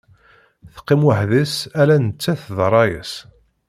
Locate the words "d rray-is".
2.57-3.13